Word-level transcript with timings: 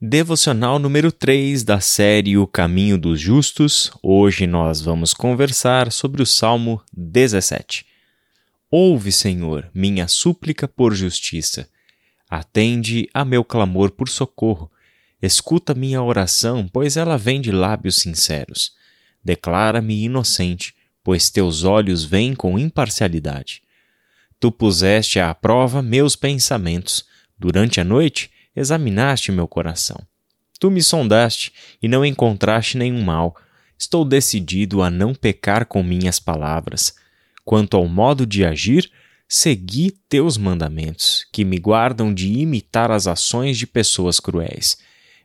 Devocional 0.00 0.78
número 0.78 1.10
3 1.10 1.64
da 1.64 1.80
série 1.80 2.38
O 2.38 2.46
Caminho 2.46 2.96
dos 2.96 3.20
Justos. 3.20 3.90
Hoje 4.00 4.46
nós 4.46 4.80
vamos 4.80 5.12
conversar 5.12 5.90
sobre 5.90 6.22
o 6.22 6.26
Salmo 6.26 6.80
17. 6.92 7.84
Ouve, 8.70 9.10
Senhor, 9.10 9.68
minha 9.74 10.06
súplica 10.06 10.68
por 10.68 10.94
justiça. 10.94 11.68
Atende 12.30 13.08
a 13.12 13.24
meu 13.24 13.42
clamor 13.42 13.90
por 13.90 14.08
socorro. 14.08 14.70
Escuta 15.20 15.74
minha 15.74 16.00
oração, 16.00 16.70
pois 16.72 16.96
ela 16.96 17.18
vem 17.18 17.40
de 17.40 17.50
lábios 17.50 17.96
sinceros. 17.96 18.74
Declara-me 19.24 20.04
inocente, 20.04 20.76
pois 21.02 21.28
teus 21.28 21.64
olhos 21.64 22.04
veem 22.04 22.36
com 22.36 22.56
imparcialidade. 22.56 23.62
Tu 24.38 24.52
puseste 24.52 25.18
à 25.18 25.34
prova 25.34 25.82
meus 25.82 26.14
pensamentos. 26.14 27.04
Durante 27.36 27.80
a 27.80 27.84
noite, 27.84 28.30
examinaste 28.58 29.32
meu 29.32 29.48
coração. 29.48 29.98
Tu 30.58 30.70
me 30.70 30.82
sondaste 30.82 31.52
e 31.80 31.88
não 31.88 32.04
encontraste 32.04 32.76
nenhum 32.76 33.02
mal. 33.02 33.36
Estou 33.78 34.04
decidido 34.04 34.82
a 34.82 34.90
não 34.90 35.14
pecar 35.14 35.66
com 35.66 35.82
minhas 35.82 36.18
palavras. 36.18 36.94
Quanto 37.44 37.76
ao 37.76 37.86
modo 37.86 38.26
de 38.26 38.44
agir, 38.44 38.90
segui 39.28 39.92
teus 40.08 40.36
mandamentos, 40.36 41.26
que 41.32 41.44
me 41.44 41.58
guardam 41.58 42.12
de 42.12 42.32
imitar 42.32 42.90
as 42.90 43.06
ações 43.06 43.56
de 43.56 43.66
pessoas 43.66 44.18
cruéis. 44.18 44.76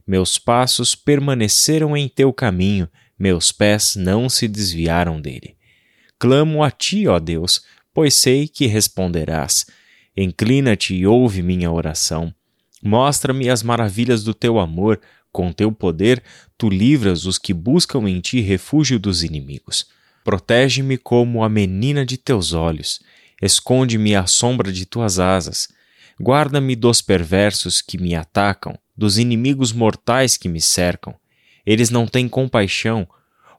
Meus 0.06 0.38
passos 0.38 0.94
permaneceram 0.94 1.98
em 1.98 2.08
teu 2.08 2.32
caminho, 2.32 2.88
meus 3.18 3.52
pés 3.52 3.96
não 3.96 4.30
se 4.30 4.48
desviaram 4.48 5.20
dele. 5.20 5.56
Clamo 6.20 6.64
a 6.64 6.70
ti, 6.70 7.08
ó 7.08 7.20
Deus, 7.20 7.64
pois 7.94 8.14
sei 8.14 8.48
que 8.48 8.68
responderás. 8.68 9.66
Inclina-te 10.16 10.94
e 10.94 11.08
ouve 11.08 11.42
minha 11.42 11.72
oração. 11.72 12.34
Mostra-me 12.84 13.50
as 13.50 13.64
maravilhas 13.64 14.24
do 14.24 14.34
teu 14.34 14.60
amor, 14.60 15.00
com 15.32 15.54
teu 15.54 15.72
poder 15.72 16.22
tu 16.58 16.70
livras 16.70 17.26
os 17.26 17.38
que 17.38 17.54
buscam 17.54 18.10
em 18.10 18.20
ti 18.20 18.42
refúgio 18.42 19.00
dos 19.00 19.24
inimigos. 19.24 19.88
Protege-me 20.24 20.98
como 20.98 21.44
a 21.44 21.50
menina 21.50 22.06
de 22.06 22.18
teus 22.18 22.54
olhos, 22.54 23.02
esconde-me 23.42 24.16
à 24.16 24.26
sombra 24.26 24.72
de 24.72 24.86
tuas 24.86 25.20
asas. 25.20 25.70
Guarda-me 26.22 26.76
dos 26.76 27.02
perversos 27.02 27.82
que 27.82 27.98
me 27.98 28.16
atacam, 28.16 28.78
dos 28.96 29.18
inimigos 29.18 29.72
mortais 29.72 30.38
que 30.38 30.48
me 30.48 30.62
cercam. 30.62 31.16
Eles 31.66 31.90
não 31.90 32.06
têm 32.06 32.28
compaixão. 32.30 33.08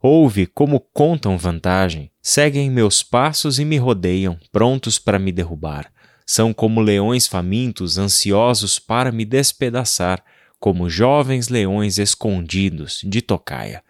Ouve 0.00 0.46
como 0.46 0.78
contam 0.78 1.36
vantagem. 1.36 2.10
Seguem 2.22 2.70
meus 2.70 3.02
passos 3.02 3.58
e 3.58 3.64
me 3.64 3.78
rodeiam, 3.78 4.38
prontos 4.52 4.98
para 4.98 5.18
me 5.18 5.32
derrubar. 5.32 5.90
São 6.26 6.54
como 6.54 6.80
leões 6.80 7.26
famintos, 7.26 7.98
ansiosos 7.98 8.78
para 8.78 9.12
me 9.12 9.24
despedaçar, 9.24 10.24
como 10.58 10.88
jovens 10.88 11.48
leões 11.48 11.98
escondidos 11.98 13.00
de 13.04 13.20
tocaia. 13.20 13.82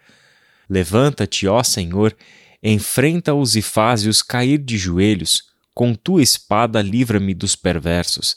Levanta-te, 0.69 1.47
ó 1.47 1.63
Senhor, 1.63 2.15
enfrenta-os 2.61 3.55
e 3.55 3.61
faze-os 3.61 4.21
cair 4.21 4.57
de 4.57 4.77
joelhos, 4.77 5.43
com 5.73 5.93
tua 5.93 6.21
espada 6.21 6.81
livra-me 6.81 7.33
dos 7.33 7.55
perversos. 7.55 8.35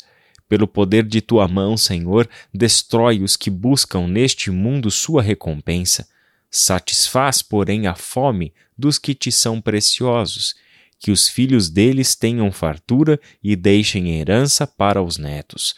Pelo 0.48 0.68
poder 0.68 1.04
de 1.04 1.20
tua 1.20 1.48
mão, 1.48 1.76
Senhor, 1.76 2.28
destrói 2.54 3.22
os 3.22 3.36
que 3.36 3.50
buscam 3.50 4.06
neste 4.06 4.50
mundo 4.50 4.90
sua 4.90 5.20
recompensa. 5.20 6.08
Satisfaz, 6.50 7.42
porém, 7.42 7.86
a 7.86 7.94
fome 7.94 8.54
dos 8.76 8.98
que 8.98 9.14
te 9.14 9.30
são 9.30 9.60
preciosos 9.60 10.54
que 10.98 11.10
os 11.10 11.28
filhos 11.28 11.70
deles 11.70 12.14
tenham 12.14 12.50
fartura 12.50 13.20
e 13.42 13.54
deixem 13.54 14.18
herança 14.18 14.66
para 14.66 15.02
os 15.02 15.16
netos. 15.16 15.76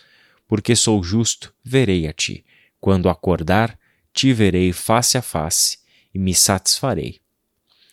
Porque 0.49 0.75
sou 0.75 1.03
justo, 1.03 1.53
verei 1.63 2.07
a 2.07 2.13
ti. 2.13 2.45
Quando 2.81 3.09
acordar, 3.09 3.79
te 4.13 4.33
verei 4.33 4.73
face 4.73 5.19
a 5.19 5.23
face 5.23 5.79
e 6.15 6.19
me 6.19 6.35
satisfarei. 6.35 7.21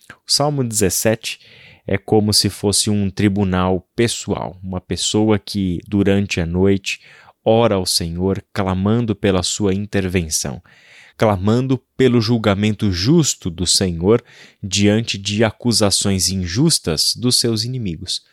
O 0.10 0.32
Salmo 0.32 0.64
17 0.64 1.40
é 1.86 1.98
como 1.98 2.34
se 2.34 2.50
fosse 2.50 2.90
um 2.90 3.10
tribunal 3.10 3.88
pessoal, 3.96 4.60
uma 4.64 4.82
pessoa 4.82 5.38
que, 5.38 5.80
durante 5.88 6.42
a 6.42 6.46
noite, 6.46 7.02
ora 7.44 7.76
ao 7.76 7.86
Senhor 7.86 8.44
clamando 8.52 9.16
pela 9.16 9.44
sua 9.44 9.74
intervenção 9.74 10.62
clamando 11.18 11.82
pelo 11.98 12.22
julgamento 12.22 12.92
justo 12.92 13.50
do 13.50 13.66
Senhor 13.66 14.24
diante 14.62 15.18
de 15.18 15.44
acusações 15.44 16.30
injustas 16.30 17.16
dos 17.16 17.38
seus 17.38 17.64
inimigos. 17.64 18.24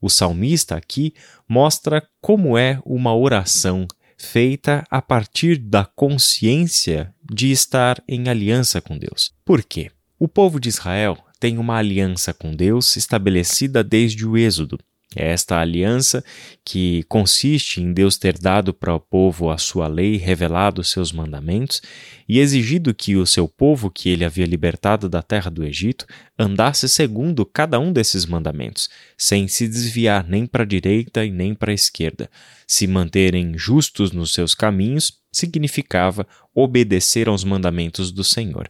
O 0.00 0.10
salmista 0.10 0.76
aqui 0.76 1.14
mostra 1.48 2.06
como 2.20 2.58
é 2.58 2.78
uma 2.84 3.16
oração 3.16 3.88
feita 4.18 4.84
a 4.90 5.00
partir 5.00 5.56
da 5.56 5.84
consciência 5.84 7.14
de 7.22 7.50
estar 7.50 8.02
em 8.06 8.28
aliança 8.28 8.80
com 8.80 8.96
Deus. 8.96 9.32
Por 9.44 9.62
quê? 9.64 9.90
O 10.18 10.28
povo 10.28 10.60
de 10.60 10.68
Israel 10.68 11.18
tem 11.38 11.58
uma 11.58 11.76
aliança 11.76 12.32
com 12.32 12.54
Deus 12.54 12.96
estabelecida 12.96 13.82
desde 13.82 14.26
o 14.26 14.36
Êxodo. 14.36 14.78
É 15.14 15.30
esta 15.30 15.58
aliança 15.60 16.24
que 16.64 17.04
consiste 17.04 17.80
em 17.80 17.92
Deus 17.92 18.18
ter 18.18 18.36
dado 18.36 18.74
para 18.74 18.94
o 18.94 19.00
povo 19.00 19.50
a 19.50 19.56
sua 19.56 19.86
lei, 19.86 20.16
revelado 20.16 20.80
os 20.80 20.90
seus 20.90 21.12
mandamentos 21.12 21.80
e 22.28 22.40
exigido 22.40 22.92
que 22.92 23.16
o 23.16 23.24
seu 23.24 23.46
povo, 23.46 23.90
que 23.90 24.08
ele 24.08 24.24
havia 24.24 24.44
libertado 24.44 25.08
da 25.08 25.22
terra 25.22 25.50
do 25.50 25.64
Egito, 25.64 26.06
andasse 26.36 26.88
segundo 26.88 27.46
cada 27.46 27.78
um 27.78 27.92
desses 27.92 28.26
mandamentos, 28.26 28.88
sem 29.16 29.46
se 29.46 29.68
desviar 29.68 30.26
nem 30.26 30.44
para 30.44 30.64
a 30.64 30.66
direita 30.66 31.24
e 31.24 31.30
nem 31.30 31.54
para 31.54 31.70
a 31.70 31.74
esquerda. 31.74 32.28
Se 32.66 32.86
manterem 32.86 33.56
justos 33.56 34.10
nos 34.10 34.32
seus 34.32 34.54
caminhos 34.54 35.20
significava 35.30 36.26
obedecer 36.54 37.28
aos 37.28 37.44
mandamentos 37.44 38.10
do 38.10 38.24
Senhor. 38.24 38.68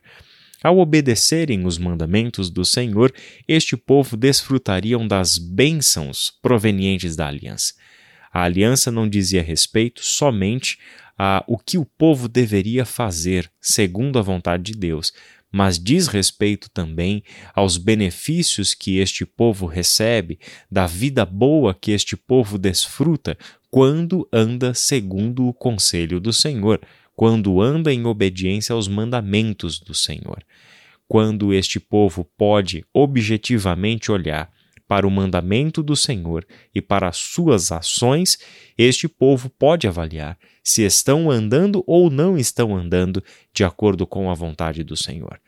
Ao 0.62 0.78
obedecerem 0.78 1.66
os 1.66 1.78
mandamentos 1.78 2.50
do 2.50 2.64
Senhor, 2.64 3.12
este 3.46 3.76
povo 3.76 4.16
desfrutariam 4.16 5.06
das 5.06 5.38
bênçãos 5.38 6.32
provenientes 6.42 7.14
da 7.14 7.26
aliança. 7.26 7.74
A 8.32 8.42
aliança 8.42 8.90
não 8.90 9.08
dizia 9.08 9.42
respeito 9.42 10.04
somente 10.04 10.78
a 11.18 11.42
o 11.46 11.58
que 11.58 11.78
o 11.78 11.84
povo 11.84 12.28
deveria 12.28 12.84
fazer 12.84 13.50
segundo 13.60 14.18
a 14.18 14.22
vontade 14.22 14.72
de 14.72 14.78
Deus, 14.78 15.12
mas 15.50 15.78
diz 15.78 16.06
respeito 16.08 16.68
também 16.70 17.22
aos 17.54 17.78
benefícios 17.78 18.74
que 18.74 18.98
este 18.98 19.24
povo 19.24 19.64
recebe, 19.64 20.38
da 20.70 20.86
vida 20.86 21.24
boa 21.24 21.72
que 21.72 21.92
este 21.92 22.16
povo 22.16 22.58
desfruta 22.58 23.38
quando 23.70 24.28
anda 24.32 24.74
segundo 24.74 25.46
o 25.46 25.54
conselho 25.54 26.20
do 26.20 26.32
Senhor 26.32 26.80
quando 27.16 27.62
anda 27.62 27.92
em 27.92 28.04
obediência 28.04 28.74
aos 28.74 28.86
mandamentos 28.86 29.80
do 29.80 29.94
Senhor. 29.94 30.44
Quando 31.08 31.54
este 31.54 31.80
povo 31.80 32.28
pode 32.36 32.84
objetivamente 32.92 34.12
olhar 34.12 34.50
para 34.86 35.06
o 35.06 35.10
mandamento 35.10 35.82
do 35.82 35.96
Senhor 35.96 36.46
e 36.74 36.80
para 36.80 37.08
as 37.08 37.16
suas 37.16 37.72
ações, 37.72 38.38
este 38.76 39.08
povo 39.08 39.48
pode 39.48 39.88
avaliar 39.88 40.38
se 40.62 40.82
estão 40.82 41.30
andando 41.30 41.82
ou 41.86 42.10
não 42.10 42.36
estão 42.36 42.76
andando 42.76 43.24
de 43.52 43.64
acordo 43.64 44.06
com 44.06 44.30
a 44.30 44.34
vontade 44.34 44.84
do 44.84 44.96
Senhor. 44.96 45.40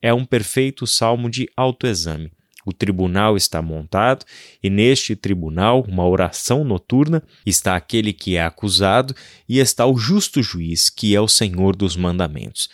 É 0.00 0.14
um 0.14 0.24
perfeito 0.24 0.86
salmo 0.86 1.28
de 1.28 1.48
autoexame 1.56 2.30
o 2.66 2.72
tribunal 2.72 3.36
está 3.36 3.62
montado 3.62 4.26
e 4.60 4.68
neste 4.68 5.14
tribunal, 5.14 5.86
uma 5.88 6.06
oração 6.06 6.64
noturna, 6.64 7.22
está 7.46 7.76
aquele 7.76 8.12
que 8.12 8.36
é 8.36 8.42
acusado 8.42 9.14
e 9.48 9.60
está 9.60 9.86
o 9.86 9.96
justo 9.96 10.42
juiz, 10.42 10.90
que 10.90 11.14
é 11.14 11.20
o 11.20 11.28
Senhor 11.28 11.76
dos 11.76 11.96
mandamentos. 11.96 12.68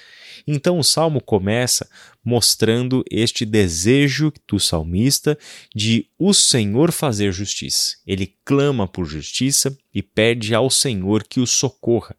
Então 0.47 0.79
o 0.79 0.83
salmo 0.83 1.21
começa 1.21 1.89
mostrando 2.25 3.05
este 3.11 3.45
desejo 3.45 4.33
do 4.49 4.59
salmista 4.59 5.39
de 5.75 6.07
o 6.19 6.33
Senhor 6.33 6.91
fazer 6.91 7.31
justiça. 7.31 7.97
Ele 8.07 8.35
clama 8.45 8.89
por 8.89 9.05
justiça 9.05 9.77
e 9.95 10.03
pede 10.03 10.55
ao 10.55 10.71
Senhor 10.71 11.23
que 11.23 11.39
o 11.39 11.47
socorra. 11.47 12.17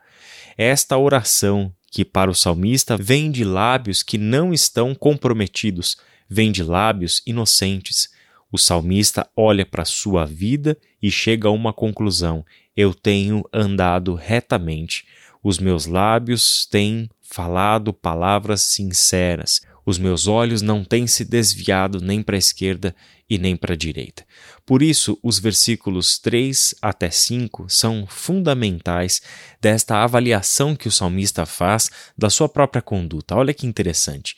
Esta 0.55 0.95
oração 0.95 1.73
que 1.91 2.05
para 2.05 2.29
o 2.29 2.35
salmista 2.35 2.95
vem 2.97 3.31
de 3.31 3.43
lábios 3.43 4.03
que 4.03 4.17
não 4.17 4.53
estão 4.53 4.95
comprometidos 4.95 5.97
vem 6.29 6.51
de 6.51 6.63
lábios 6.63 7.21
inocentes. 7.25 8.09
O 8.51 8.57
salmista 8.57 9.27
olha 9.35 9.65
para 9.65 9.85
sua 9.85 10.25
vida 10.25 10.77
e 11.01 11.09
chega 11.09 11.47
a 11.47 11.51
uma 11.51 11.73
conclusão: 11.73 12.45
eu 12.75 12.93
tenho 12.93 13.43
andado 13.51 14.15
retamente. 14.15 15.05
Os 15.43 15.59
meus 15.59 15.85
lábios 15.85 16.65
têm 16.65 17.09
falado 17.21 17.93
palavras 17.93 18.61
sinceras. 18.61 19.61
Os 19.85 19.97
meus 19.97 20.27
olhos 20.27 20.61
não 20.61 20.83
têm 20.83 21.05
se 21.07 21.25
desviado 21.25 21.99
nem 21.99 22.23
para 22.23 22.37
a 22.37 22.39
esquerda 22.39 22.95
e 23.29 23.37
nem 23.37 23.55
para 23.55 23.73
a 23.73 23.77
direita. 23.77 24.25
Por 24.65 24.81
isso, 24.81 25.19
os 25.21 25.39
versículos 25.39 26.17
3 26.19 26.75
até 26.81 27.09
5 27.09 27.65
são 27.67 28.05
fundamentais 28.07 29.21
desta 29.59 30.01
avaliação 30.03 30.75
que 30.75 30.87
o 30.87 30.91
salmista 30.91 31.45
faz 31.45 31.89
da 32.17 32.29
sua 32.29 32.47
própria 32.47 32.81
conduta. 32.81 33.35
Olha 33.35 33.53
que 33.53 33.67
interessante. 33.67 34.37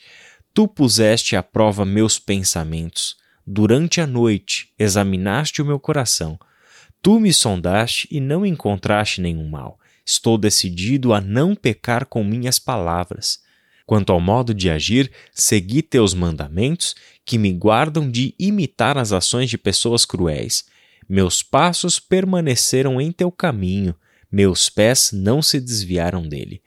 Tu 0.56 0.66
puseste 0.66 1.36
à 1.36 1.42
prova 1.42 1.84
meus 1.84 2.18
pensamentos. 2.18 3.14
Durante 3.46 4.00
a 4.00 4.06
noite 4.06 4.72
examinaste 4.78 5.60
o 5.60 5.66
meu 5.66 5.78
coração. 5.78 6.40
Tu 7.02 7.20
me 7.20 7.30
sondaste 7.30 8.08
e 8.10 8.20
não 8.20 8.46
encontraste 8.46 9.20
nenhum 9.20 9.50
mal. 9.50 9.78
Estou 10.02 10.38
decidido 10.38 11.12
a 11.12 11.20
não 11.20 11.54
pecar 11.54 12.06
com 12.06 12.24
minhas 12.24 12.58
palavras. 12.58 13.40
Quanto 13.84 14.14
ao 14.14 14.18
modo 14.18 14.54
de 14.54 14.70
agir, 14.70 15.12
segui 15.30 15.82
teus 15.82 16.14
mandamentos, 16.14 16.94
que 17.22 17.36
me 17.36 17.52
guardam 17.52 18.10
de 18.10 18.34
imitar 18.38 18.96
as 18.96 19.12
ações 19.12 19.50
de 19.50 19.58
pessoas 19.58 20.06
cruéis. 20.06 20.64
Meus 21.06 21.42
passos 21.42 22.00
permaneceram 22.00 22.98
em 22.98 23.12
teu 23.12 23.30
caminho, 23.30 23.94
meus 24.32 24.70
pés 24.70 25.10
não 25.12 25.42
se 25.42 25.60
desviaram 25.60 26.26
dele. 26.26 26.62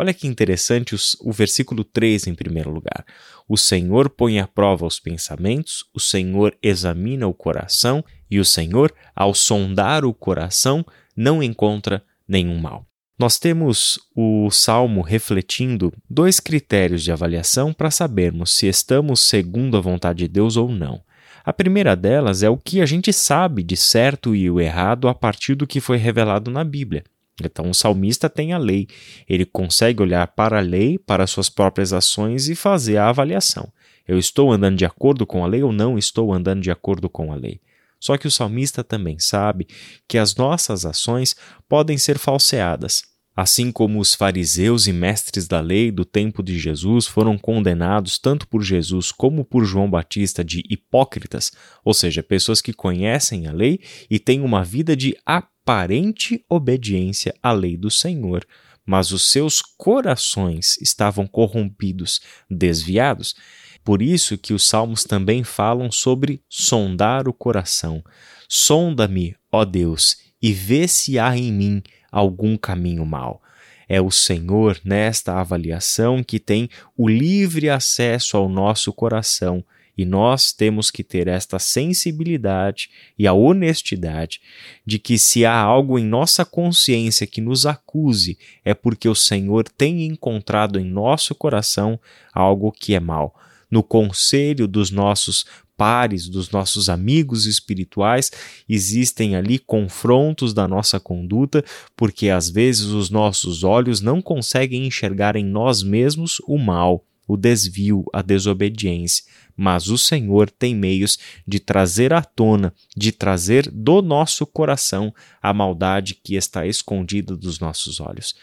Olha 0.00 0.14
que 0.14 0.26
interessante 0.26 0.94
os, 0.94 1.14
o 1.20 1.30
versículo 1.30 1.84
3 1.84 2.28
em 2.28 2.34
primeiro 2.34 2.70
lugar. 2.70 3.04
O 3.46 3.58
Senhor 3.58 4.08
põe 4.08 4.40
à 4.40 4.46
prova 4.46 4.86
os 4.86 4.98
pensamentos, 4.98 5.84
o 5.92 6.00
Senhor 6.00 6.56
examina 6.62 7.26
o 7.26 7.34
coração, 7.34 8.02
e 8.30 8.40
o 8.40 8.44
Senhor, 8.44 8.94
ao 9.14 9.34
sondar 9.34 10.06
o 10.06 10.14
coração, 10.14 10.82
não 11.14 11.42
encontra 11.42 12.02
nenhum 12.26 12.58
mal. 12.58 12.86
Nós 13.18 13.38
temos 13.38 14.00
o 14.16 14.50
Salmo 14.50 15.02
refletindo 15.02 15.92
dois 16.08 16.40
critérios 16.40 17.02
de 17.02 17.12
avaliação 17.12 17.70
para 17.70 17.90
sabermos 17.90 18.52
se 18.52 18.68
estamos 18.68 19.20
segundo 19.20 19.76
a 19.76 19.82
vontade 19.82 20.20
de 20.20 20.28
Deus 20.28 20.56
ou 20.56 20.70
não. 20.70 21.02
A 21.44 21.52
primeira 21.52 21.94
delas 21.94 22.42
é 22.42 22.48
o 22.48 22.56
que 22.56 22.80
a 22.80 22.86
gente 22.86 23.12
sabe 23.12 23.62
de 23.62 23.76
certo 23.76 24.34
e 24.34 24.50
o 24.50 24.58
errado 24.58 25.08
a 25.08 25.14
partir 25.14 25.54
do 25.54 25.66
que 25.66 25.78
foi 25.78 25.98
revelado 25.98 26.50
na 26.50 26.64
Bíblia. 26.64 27.04
Então, 27.46 27.70
o 27.70 27.74
salmista 27.74 28.28
tem 28.28 28.52
a 28.52 28.58
lei, 28.58 28.86
ele 29.28 29.44
consegue 29.44 30.02
olhar 30.02 30.26
para 30.28 30.58
a 30.58 30.62
lei, 30.62 30.98
para 30.98 31.26
suas 31.26 31.48
próprias 31.48 31.92
ações 31.92 32.48
e 32.48 32.54
fazer 32.54 32.96
a 32.96 33.08
avaliação. 33.08 33.72
Eu 34.06 34.18
estou 34.18 34.50
andando 34.50 34.76
de 34.76 34.84
acordo 34.84 35.26
com 35.26 35.44
a 35.44 35.46
lei 35.46 35.62
ou 35.62 35.72
não 35.72 35.96
estou 35.98 36.32
andando 36.32 36.62
de 36.62 36.70
acordo 36.70 37.08
com 37.08 37.32
a 37.32 37.36
lei? 37.36 37.60
Só 38.00 38.16
que 38.16 38.26
o 38.26 38.30
salmista 38.30 38.82
também 38.82 39.18
sabe 39.18 39.68
que 40.08 40.16
as 40.16 40.34
nossas 40.34 40.86
ações 40.86 41.36
podem 41.68 41.98
ser 41.98 42.18
falseadas. 42.18 43.09
Assim 43.36 43.70
como 43.70 44.00
os 44.00 44.14
fariseus 44.14 44.86
e 44.86 44.92
mestres 44.92 45.46
da 45.46 45.60
lei 45.60 45.90
do 45.90 46.04
tempo 46.04 46.42
de 46.42 46.58
Jesus 46.58 47.06
foram 47.06 47.38
condenados 47.38 48.18
tanto 48.18 48.46
por 48.46 48.62
Jesus 48.62 49.12
como 49.12 49.44
por 49.44 49.64
João 49.64 49.88
Batista 49.88 50.44
de 50.44 50.64
hipócritas, 50.68 51.52
ou 51.84 51.94
seja, 51.94 52.22
pessoas 52.22 52.60
que 52.60 52.72
conhecem 52.72 53.46
a 53.46 53.52
lei 53.52 53.80
e 54.10 54.18
têm 54.18 54.40
uma 54.40 54.64
vida 54.64 54.96
de 54.96 55.16
aparente 55.24 56.44
obediência 56.48 57.32
à 57.42 57.52
lei 57.52 57.76
do 57.76 57.90
Senhor, 57.90 58.44
mas 58.84 59.12
os 59.12 59.30
seus 59.30 59.62
corações 59.62 60.76
estavam 60.80 61.26
corrompidos, 61.26 62.20
desviados. 62.50 63.36
Por 63.84 64.02
isso 64.02 64.36
que 64.36 64.52
os 64.52 64.66
salmos 64.66 65.04
também 65.04 65.44
falam 65.44 65.90
sobre 65.92 66.42
sondar 66.48 67.28
o 67.28 67.32
coração. 67.32 68.02
Sonda-me, 68.48 69.36
ó 69.50 69.64
Deus, 69.64 70.16
e 70.42 70.52
vê 70.52 70.88
se 70.88 71.18
há 71.18 71.36
em 71.36 71.52
mim 71.52 71.82
algum 72.10 72.56
caminho 72.56 73.04
mau. 73.04 73.42
É 73.88 74.00
o 74.00 74.10
Senhor, 74.10 74.80
nesta 74.84 75.40
avaliação, 75.40 76.22
que 76.22 76.38
tem 76.38 76.68
o 76.96 77.08
livre 77.08 77.68
acesso 77.68 78.36
ao 78.36 78.48
nosso 78.48 78.92
coração 78.92 79.64
e 80.00 80.04
nós 80.06 80.50
temos 80.50 80.90
que 80.90 81.04
ter 81.04 81.28
esta 81.28 81.58
sensibilidade 81.58 82.88
e 83.18 83.26
a 83.26 83.34
honestidade 83.34 84.40
de 84.86 84.98
que 84.98 85.18
se 85.18 85.44
há 85.44 85.54
algo 85.54 85.98
em 85.98 86.04
nossa 86.06 86.42
consciência 86.42 87.26
que 87.26 87.40
nos 87.40 87.66
acuse, 87.66 88.38
é 88.64 88.72
porque 88.72 89.06
o 89.08 89.14
Senhor 89.14 89.68
tem 89.68 90.06
encontrado 90.06 90.80
em 90.80 90.84
nosso 90.84 91.34
coração 91.34 92.00
algo 92.32 92.72
que 92.72 92.94
é 92.94 93.00
mal. 93.00 93.38
No 93.70 93.82
conselho 93.82 94.66
dos 94.66 94.90
nossos 94.90 95.44
pares, 95.80 96.28
dos 96.28 96.50
nossos 96.50 96.90
amigos 96.90 97.46
espirituais, 97.46 98.30
existem 98.68 99.34
ali 99.34 99.58
confrontos 99.58 100.52
da 100.52 100.68
nossa 100.68 101.00
conduta, 101.00 101.64
porque 101.96 102.28
às 102.28 102.50
vezes 102.50 102.88
os 102.88 103.08
nossos 103.08 103.64
olhos 103.64 104.02
não 104.02 104.20
conseguem 104.20 104.86
enxergar 104.86 105.36
em 105.36 105.44
nós 105.44 105.82
mesmos 105.82 106.36
o 106.46 106.58
mal, 106.58 107.06
o 107.26 107.34
desvio, 107.34 108.04
a 108.12 108.20
desobediência. 108.20 109.24
Mas 109.56 109.88
o 109.88 109.96
Senhor 109.96 110.50
tem 110.50 110.74
meios 110.74 111.18
de 111.46 111.58
trazer 111.58 112.12
à 112.12 112.22
tona, 112.22 112.74
de 112.94 113.10
trazer 113.10 113.70
do 113.70 114.02
nosso 114.02 114.44
coração 114.44 115.14
a 115.40 115.54
maldade 115.54 116.14
que 116.14 116.34
está 116.34 116.66
escondida 116.66 117.34
dos 117.34 117.58
nossos 117.58 118.00
olhos. 118.00 118.34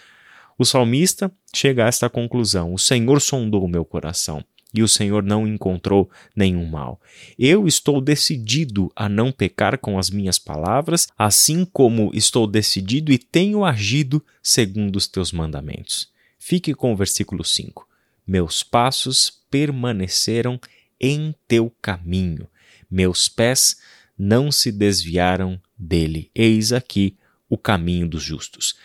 O 0.57 0.65
salmista 0.65 1.31
chega 1.53 1.85
a 1.85 1.87
esta 1.87 2.09
conclusão: 2.09 2.73
O 2.73 2.79
Senhor 2.79 3.21
sondou 3.21 3.63
o 3.63 3.69
meu 3.69 3.85
coração 3.85 4.43
e 4.79 4.83
o 4.83 4.87
Senhor 4.87 5.23
não 5.23 5.47
encontrou 5.47 6.09
nenhum 6.35 6.65
mal. 6.65 7.01
Eu 7.37 7.67
estou 7.67 7.99
decidido 7.99 8.91
a 8.95 9.09
não 9.09 9.31
pecar 9.31 9.77
com 9.77 9.97
as 9.97 10.09
minhas 10.09 10.37
palavras, 10.37 11.07
assim 11.17 11.65
como 11.65 12.11
estou 12.13 12.45
decidido 12.45 13.11
e 13.11 13.17
tenho 13.17 13.65
agido 13.65 14.23
segundo 14.41 14.95
os 14.95 15.07
teus 15.07 15.31
mandamentos. 15.31 16.09
Fique 16.37 16.73
com 16.73 16.93
o 16.93 16.95
versículo 16.95 17.43
5. 17.43 17.87
Meus 18.25 18.61
passos 18.61 19.41
permaneceram 19.49 20.59
em 20.99 21.33
teu 21.47 21.71
caminho, 21.81 22.47
meus 22.89 23.27
pés 23.27 23.77
não 24.17 24.51
se 24.51 24.71
desviaram 24.71 25.61
dele. 25.77 26.31
Eis 26.33 26.73
aqui 26.73 27.15
o 27.49 27.57
caminho 27.57 28.07
dos 28.07 28.23
justos 28.23 28.75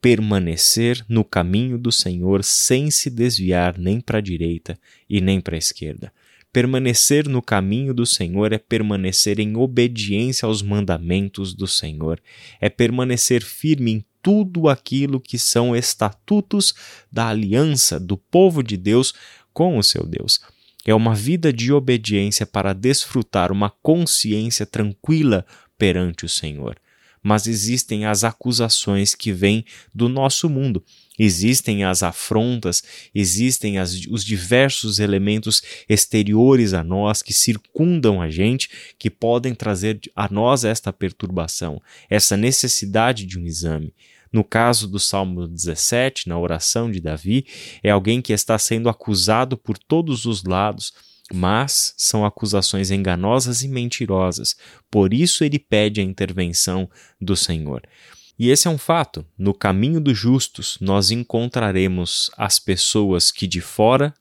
permanecer 0.00 1.04
no 1.08 1.24
caminho 1.24 1.76
do 1.76 1.90
Senhor 1.90 2.44
sem 2.44 2.90
se 2.90 3.10
desviar 3.10 3.78
nem 3.78 4.00
para 4.00 4.18
a 4.18 4.22
direita 4.22 4.78
e 5.08 5.20
nem 5.20 5.40
para 5.40 5.56
a 5.56 5.58
esquerda. 5.58 6.12
Permanecer 6.52 7.28
no 7.28 7.42
caminho 7.42 7.92
do 7.92 8.06
Senhor 8.06 8.52
é 8.52 8.58
permanecer 8.58 9.38
em 9.38 9.56
obediência 9.56 10.46
aos 10.46 10.62
mandamentos 10.62 11.54
do 11.54 11.66
Senhor, 11.66 12.20
é 12.60 12.70
permanecer 12.70 13.42
firme 13.42 13.92
em 13.92 14.04
tudo 14.22 14.68
aquilo 14.68 15.20
que 15.20 15.38
são 15.38 15.76
estatutos 15.76 16.74
da 17.12 17.28
aliança 17.28 18.00
do 18.00 18.16
povo 18.16 18.62
de 18.62 18.76
Deus 18.76 19.14
com 19.52 19.76
o 19.76 19.82
seu 19.82 20.06
Deus. 20.06 20.40
É 20.86 20.94
uma 20.94 21.14
vida 21.14 21.52
de 21.52 21.72
obediência 21.72 22.46
para 22.46 22.72
desfrutar 22.72 23.52
uma 23.52 23.70
consciência 23.82 24.64
tranquila 24.64 25.44
perante 25.76 26.24
o 26.24 26.28
Senhor 26.28 26.76
mas 27.28 27.46
existem 27.46 28.06
as 28.06 28.24
acusações 28.24 29.14
que 29.14 29.30
vêm 29.30 29.62
do 29.94 30.08
nosso 30.08 30.48
mundo. 30.48 30.82
Existem 31.18 31.84
as 31.84 32.02
afrontas, 32.02 32.82
existem 33.14 33.76
as, 33.76 34.06
os 34.08 34.24
diversos 34.24 34.98
elementos 34.98 35.62
exteriores 35.86 36.72
a 36.72 36.82
nós 36.82 37.20
que 37.20 37.34
circundam 37.34 38.22
a 38.22 38.30
gente, 38.30 38.70
que 38.98 39.10
podem 39.10 39.54
trazer 39.54 40.00
a 40.16 40.26
nós 40.32 40.64
esta 40.64 40.90
perturbação, 40.90 41.82
essa 42.08 42.34
necessidade 42.34 43.26
de 43.26 43.38
um 43.38 43.44
exame. 43.44 43.92
No 44.32 44.42
caso 44.42 44.88
do 44.88 44.98
Salmo 44.98 45.46
17, 45.46 46.30
na 46.30 46.38
oração 46.38 46.90
de 46.90 46.98
Davi, 46.98 47.44
é 47.82 47.90
alguém 47.90 48.22
que 48.22 48.32
está 48.32 48.58
sendo 48.58 48.88
acusado 48.88 49.54
por 49.54 49.76
todos 49.76 50.24
os 50.24 50.44
lados, 50.44 50.94
mas 51.32 51.94
são 51.96 52.24
acusações 52.24 52.90
enganosas 52.90 53.62
e 53.62 53.68
mentirosas. 53.68 54.56
Por 54.90 55.12
isso 55.12 55.44
ele 55.44 55.58
pede 55.58 56.00
a 56.00 56.04
intervenção 56.04 56.88
do 57.20 57.36
Senhor. 57.36 57.82
E 58.38 58.50
esse 58.50 58.68
é 58.68 58.70
um 58.70 58.78
fato. 58.78 59.26
No 59.36 59.52
caminho 59.52 60.00
dos 60.00 60.16
justos, 60.16 60.78
nós 60.80 61.10
encontraremos 61.10 62.30
as 62.36 62.58
pessoas 62.58 63.30
que 63.32 63.46
de 63.46 63.60
fora 63.60 64.14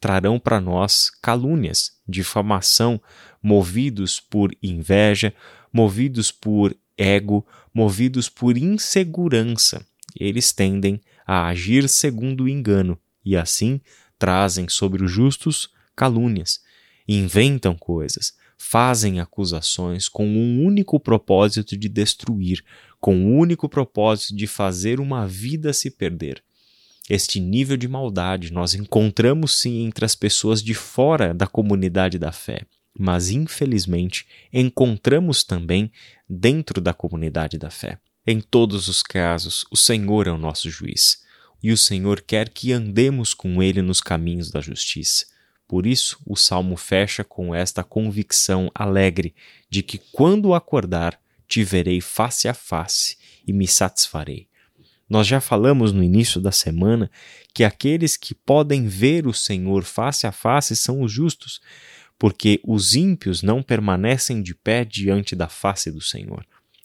trarão 0.00 0.38
para 0.38 0.60
nós 0.60 1.10
calúnias, 1.22 1.92
difamação, 2.08 3.00
movidos 3.42 4.20
por 4.20 4.56
inveja, 4.62 5.34
movidos 5.72 6.32
por 6.32 6.74
ego, 6.96 7.46
movidos 7.74 8.28
por 8.28 8.56
insegurança. 8.56 9.84
Eles 10.18 10.52
tendem 10.52 11.00
a 11.26 11.46
agir 11.46 11.88
segundo 11.88 12.44
o 12.44 12.48
engano 12.48 12.98
e 13.24 13.36
assim 13.36 13.80
trazem 14.18 14.68
sobre 14.68 15.04
os 15.04 15.10
justos 15.10 15.70
calúnias, 15.98 16.60
inventam 17.08 17.76
coisas, 17.76 18.32
fazem 18.56 19.18
acusações 19.18 20.08
com 20.08 20.24
um 20.24 20.64
único 20.64 21.00
propósito 21.00 21.76
de 21.76 21.88
destruir, 21.88 22.64
com 23.00 23.16
o 23.16 23.18
um 23.18 23.36
único 23.36 23.68
propósito 23.68 24.36
de 24.36 24.46
fazer 24.46 25.00
uma 25.00 25.26
vida 25.26 25.72
se 25.72 25.90
perder. 25.90 26.40
Este 27.10 27.40
nível 27.40 27.76
de 27.76 27.88
maldade 27.88 28.52
nós 28.52 28.74
encontramos 28.74 29.58
sim 29.58 29.84
entre 29.84 30.04
as 30.04 30.14
pessoas 30.14 30.62
de 30.62 30.72
fora 30.72 31.34
da 31.34 31.48
comunidade 31.48 32.16
da 32.16 32.30
fé, 32.30 32.64
mas 32.96 33.30
infelizmente 33.30 34.24
encontramos 34.52 35.42
também 35.42 35.90
dentro 36.28 36.80
da 36.80 36.94
comunidade 36.94 37.58
da 37.58 37.70
fé. 37.70 37.98
Em 38.24 38.40
todos 38.40 38.86
os 38.86 39.02
casos, 39.02 39.64
o 39.68 39.76
Senhor 39.76 40.28
é 40.28 40.30
o 40.30 40.38
nosso 40.38 40.70
juiz, 40.70 41.22
e 41.60 41.72
o 41.72 41.76
Senhor 41.76 42.20
quer 42.20 42.50
que 42.50 42.72
andemos 42.72 43.34
com 43.34 43.60
Ele 43.60 43.82
nos 43.82 44.00
caminhos 44.00 44.48
da 44.48 44.60
justiça. 44.60 45.26
Por 45.68 45.86
isso, 45.86 46.18
o 46.26 46.34
salmo 46.34 46.78
fecha 46.78 47.22
com 47.22 47.54
esta 47.54 47.84
convicção 47.84 48.70
alegre 48.74 49.34
de 49.68 49.82
que 49.82 49.98
quando 50.10 50.54
acordar, 50.54 51.20
te 51.46 51.62
verei 51.62 52.00
face 52.00 52.48
a 52.48 52.54
face 52.54 53.18
e 53.46 53.52
me 53.52 53.68
satisfarei. 53.68 54.48
Nós 55.08 55.26
já 55.26 55.40
falamos 55.40 55.92
no 55.92 56.02
início 56.02 56.40
da 56.40 56.52
semana 56.52 57.10
que 57.54 57.64
aqueles 57.64 58.16
que 58.16 58.34
podem 58.34 58.86
ver 58.86 59.26
o 59.26 59.32
Senhor 59.32 59.84
face 59.84 60.26
a 60.26 60.32
face 60.32 60.74
são 60.74 61.02
os 61.02 61.12
justos, 61.12 61.60
porque 62.18 62.60
os 62.64 62.94
ímpios 62.94 63.42
não 63.42 63.62
permanecem 63.62 64.42
de 64.42 64.54
pé 64.54 64.84
diante 64.84 65.36
da 65.36 65.48
face 65.48 65.90
do 65.90 66.00
Senhor. 66.00 66.44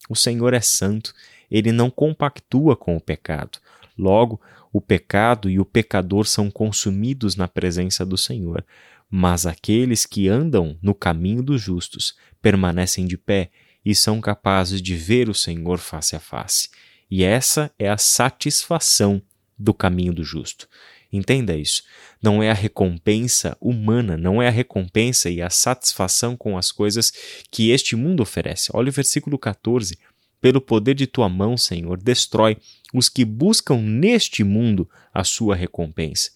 O 0.10 0.16
Senhor 0.16 0.54
é 0.54 0.62
santo, 0.62 1.14
ele 1.50 1.72
não 1.72 1.90
compactua 1.90 2.76
com 2.76 2.96
o 2.96 3.02
pecado. 3.02 3.60
Logo, 3.98 4.42
o 4.72 4.82
pecado 4.82 5.50
e 5.50 5.60
o 5.60 5.66
pecador 5.66 6.26
são 6.26 6.50
consumidos 6.50 7.36
na 7.36 7.48
presença 7.48 8.06
do 8.06 8.18
Senhor. 8.18 8.66
Mas 9.10 9.46
aqueles 9.46 10.06
que 10.06 10.28
andam 10.28 10.78
no 10.82 10.96
caminho 10.96 11.44
dos 11.44 11.62
justos 11.62 12.16
permanecem 12.42 13.06
de 13.06 13.18
pé 13.18 13.52
e 13.86 13.94
são 13.94 14.20
capazes 14.20 14.82
de 14.82 14.96
ver 14.96 15.30
o 15.30 15.34
Senhor 15.34 15.78
face 15.78 16.16
a 16.16 16.20
face. 16.20 16.70
E 17.10 17.24
essa 17.24 17.72
é 17.78 17.90
a 17.90 17.98
satisfação 17.98 19.22
do 19.58 19.74
caminho 19.74 20.14
do 20.14 20.24
justo. 20.24 20.68
Entenda 21.12 21.56
isso. 21.56 21.84
Não 22.22 22.42
é 22.42 22.50
a 22.50 22.56
recompensa 22.56 23.56
humana, 23.62 24.18
não 24.18 24.42
é 24.42 24.48
a 24.48 24.52
recompensa 24.52 25.30
e 25.30 25.44
a 25.44 25.50
satisfação 25.50 26.36
com 26.36 26.58
as 26.58 26.72
coisas 26.72 27.14
que 27.52 27.70
este 27.70 27.96
mundo 27.96 28.24
oferece. 28.24 28.72
Olha 28.74 28.90
o 28.90 28.92
versículo 28.92 29.38
14. 29.38 30.00
Pelo 30.44 30.60
poder 30.60 30.94
de 30.94 31.08
tua 31.08 31.30
mão, 31.30 31.56
Senhor, 31.56 31.98
destrói 31.98 32.58
os 32.94 33.08
que 33.08 33.24
buscam 33.24 33.78
neste 33.78 34.44
mundo 34.44 34.90
a 35.14 35.24
sua 35.24 35.56
recompensa. 35.56 36.32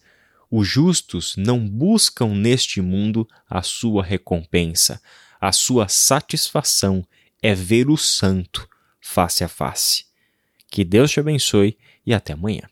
Os 0.50 0.66
justos 0.66 1.34
não 1.36 1.68
buscam 1.68 2.28
neste 2.28 2.80
mundo 2.80 3.28
a 3.46 3.60
sua 3.60 4.02
recompensa. 4.02 4.98
A 5.38 5.52
sua 5.52 5.88
satisfação 5.88 7.06
é 7.42 7.54
ver 7.54 7.90
o 7.90 7.98
santo 7.98 8.66
face 8.98 9.44
a 9.44 9.48
face. 9.48 10.06
Que 10.70 10.84
Deus 10.84 11.10
te 11.10 11.20
abençoe 11.20 11.76
e 12.06 12.14
até 12.14 12.32
amanhã. 12.32 12.62